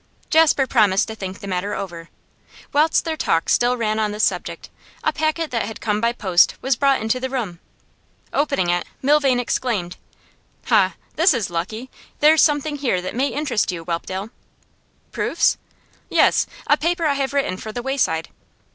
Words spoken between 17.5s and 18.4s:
for The Wayside.